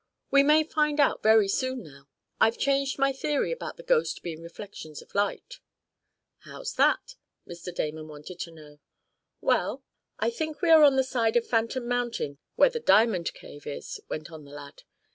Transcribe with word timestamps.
"We 0.31 0.41
may 0.41 0.63
find 0.63 0.99
out 0.99 1.21
very 1.21 1.47
soon, 1.47 1.83
now. 1.83 2.07
I've 2.39 2.57
changed 2.57 2.97
my 2.97 3.13
theory 3.13 3.51
about 3.51 3.77
the 3.77 3.83
ghost 3.83 4.23
being 4.23 4.41
reflections 4.41 4.99
of 5.03 5.13
light." 5.13 5.59
"How's 6.39 6.73
that?" 6.73 7.17
Mr. 7.47 7.71
Damon 7.71 8.07
wanted 8.07 8.39
to 8.39 8.49
know. 8.51 8.79
"Well, 9.41 9.83
I 10.17 10.31
think 10.31 10.59
we 10.63 10.71
are 10.71 10.81
on 10.83 10.95
the 10.95 11.03
side 11.03 11.37
of 11.37 11.45
Phantom 11.45 11.87
Mountain 11.87 12.39
where 12.55 12.71
the 12.71 12.79
diamond 12.79 13.31
cave 13.35 13.67
is," 13.67 14.01
went 14.09 14.31
on 14.31 14.43
the 14.43 14.49
lad. 14.53 14.81